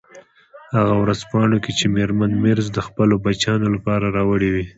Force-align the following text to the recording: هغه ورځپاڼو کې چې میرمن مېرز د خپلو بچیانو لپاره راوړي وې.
هغه 0.75 0.95
ورځپاڼو 1.03 1.57
کې 1.63 1.71
چې 1.77 1.85
میرمن 1.95 2.31
مېرز 2.43 2.65
د 2.71 2.79
خپلو 2.87 3.13
بچیانو 3.25 3.67
لپاره 3.75 4.05
راوړي 4.17 4.49
وې. 4.53 4.65